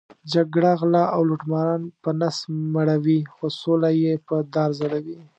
جګړه 0.33 0.71
غله 0.79 1.03
او 1.15 1.21
لوټماران 1.29 1.81
په 2.03 2.09
نس 2.19 2.37
مړوي، 2.73 3.19
خو 3.33 3.45
سوله 3.61 3.89
یې 4.03 4.13
په 4.27 4.35
دار 4.53 4.69
ځړوي. 4.79 5.17